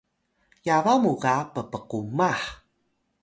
yaba 0.67 0.93
mu 1.03 1.11
ga 1.21 1.35
ppqumah 1.53 2.41